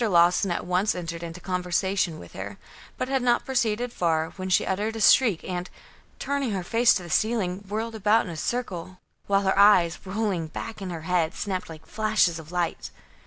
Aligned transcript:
Lawson 0.03 0.49
at 0.49 0.65
once 0.65 0.95
entered 0.95 1.21
into 1.21 1.39
conversation 1.39 2.17
with 2.17 2.33
her, 2.33 2.57
but 2.97 3.07
had 3.07 3.21
not 3.21 3.45
proceeded 3.45 3.93
far, 3.93 4.31
when 4.31 4.49
she 4.49 4.65
uttered 4.65 4.95
a 4.95 4.99
shriek 4.99 5.43
and, 5.43 5.69
turning 6.17 6.49
her 6.53 6.63
face 6.63 6.95
to 6.95 7.03
the 7.03 7.09
ceiling, 7.11 7.59
whirled 7.69 7.93
about 7.93 8.25
in 8.25 8.31
a 8.31 8.35
circle, 8.35 8.97
while 9.27 9.41
her 9.43 9.55
eyes, 9.59 9.99
rolling 10.03 10.47
back 10.47 10.81
in 10.81 10.89
her 10.89 11.01
head, 11.03 11.35
snapped 11.35 11.69
like 11.69 11.85
flashes 11.85 12.39
of 12.39 12.51
light. 12.51 12.89